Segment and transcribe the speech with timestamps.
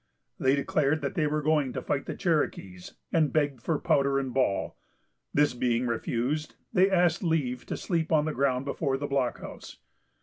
[0.39, 4.33] They declared that they were going to fight the Cherokees, and begged for powder and
[4.33, 4.75] ball.
[5.31, 9.77] This being refused, they asked leave to sleep on the ground before the blockhouse.